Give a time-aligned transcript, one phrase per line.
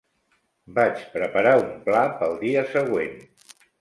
[0.77, 3.15] Vaig preparar un pla pel dia següent.